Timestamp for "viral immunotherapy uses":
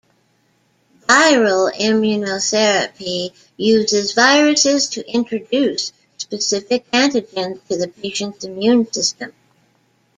1.05-4.13